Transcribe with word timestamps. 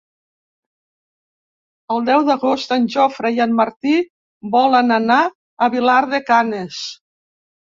El 1.95 2.01
deu 2.07 2.23
d'agost 2.29 2.73
en 2.77 2.87
Jofre 2.95 3.33
i 3.37 3.43
en 3.47 3.53
Martí 3.59 3.93
volen 4.57 4.97
anar 4.99 5.21
a 5.27 5.69
Vilar 5.77 6.01
de 6.17 6.23
Canes. 6.33 6.83